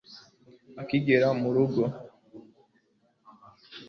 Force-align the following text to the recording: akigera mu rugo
akigera 0.81 1.27
mu 1.41 1.49
rugo 1.55 1.83